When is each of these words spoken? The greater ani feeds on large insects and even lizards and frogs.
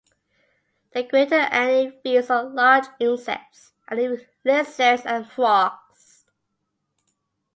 The 0.93 1.03
greater 1.03 1.35
ani 1.35 1.91
feeds 2.01 2.31
on 2.31 2.55
large 2.55 2.85
insects 2.99 3.73
and 3.87 3.99
even 3.99 4.25
lizards 4.43 5.05
and 5.05 5.29
frogs. 5.29 6.25